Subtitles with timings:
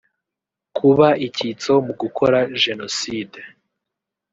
[0.77, 3.39] kuba icyitso mu gukora Jenoside